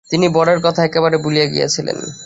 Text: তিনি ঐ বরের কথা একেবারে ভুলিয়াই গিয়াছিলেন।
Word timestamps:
তিনি 0.09 0.25
ঐ 0.27 0.31
বরের 0.31 0.59
কথা 0.61 0.81
একেবারে 0.83 1.17
ভুলিয়াই 1.17 1.49
গিয়াছিলেন। 1.49 1.97